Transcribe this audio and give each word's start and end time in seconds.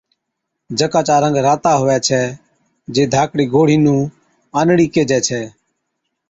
جڪا 0.77 1.01
چا 1.07 1.15
رنگ 1.23 1.35
راتا 1.45 1.71
هُوَي 1.79 1.97
ڇَي، 2.07 2.21
جي 2.93 3.03
ڌاڪڙِي 3.13 3.45
گوڙهِي 3.53 3.77
نُون 3.85 4.01
آنڙِي 4.59 4.87
ڪيهجَي 4.93 5.19
ڇَي۔ 5.27 5.41